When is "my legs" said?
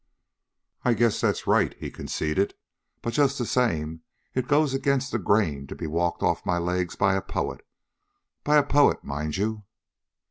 6.43-6.95